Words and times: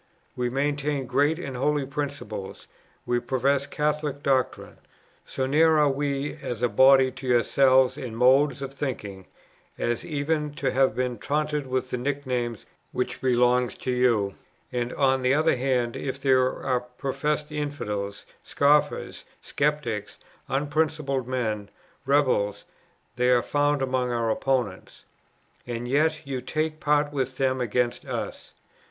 We 0.35 0.49
maintain 0.49 1.05
great 1.05 1.37
and 1.37 1.55
holy 1.55 1.85
principles; 1.85 2.65
we 3.05 3.19
profess 3.19 3.67
Catholic 3.67 4.23
doctrines.... 4.23 4.79
So 5.25 5.45
near 5.45 5.77
are 5.77 5.91
we 5.91 6.33
as 6.41 6.63
a 6.63 6.69
body 6.69 7.11
to 7.11 7.27
yourselves 7.27 7.97
in 7.99 8.15
modes 8.15 8.63
of 8.63 8.73
thinking, 8.73 9.27
as 9.77 10.03
even 10.03 10.53
to 10.55 10.71
have 10.71 10.95
been 10.95 11.19
taunted 11.19 11.67
with 11.67 11.91
the 11.91 11.97
nicknames 11.99 12.65
which 12.91 13.21
belong 13.21 13.67
to 13.67 13.91
you; 13.91 14.33
and, 14.71 14.91
on 14.93 15.21
the 15.21 15.35
other 15.35 15.55
hand, 15.55 15.95
if 15.95 16.19
there 16.19 16.51
are 16.63 16.79
professed 16.81 17.51
infidels, 17.51 18.25
scoffers, 18.43 19.23
sceptics, 19.39 20.17
unprincipled 20.47 21.27
men, 21.27 21.69
rebels, 22.07 22.65
they 23.17 23.29
are 23.29 23.43
found 23.43 23.83
among 23.83 24.11
our 24.11 24.31
opponents. 24.31 25.05
And 25.67 25.87
yet 25.87 26.25
you 26.25 26.41
take 26.41 26.79
part 26.79 27.13
with 27.13 27.37
them 27.37 27.61
against 27.61 28.03
us.... 28.05 28.53